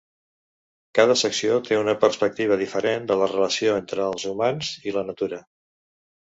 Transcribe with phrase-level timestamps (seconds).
[0.99, 5.45] Cada secció té una perspectiva diferent de la relació entre els humans i la natura.